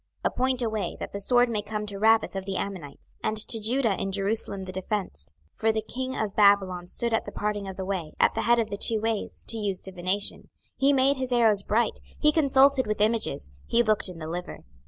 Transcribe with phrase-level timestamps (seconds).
[0.25, 3.37] 26:021:020 Appoint a way, that the sword may come to Rabbath of the Ammonites, and
[3.37, 5.31] to Judah in Jerusalem the defenced.
[5.59, 8.41] 26:021:021 For the king of Babylon stood at the parting of the way, at the
[8.41, 12.87] head of the two ways, to use divination: he made his arrows bright, he consulted
[12.87, 14.63] with images, he looked in the liver.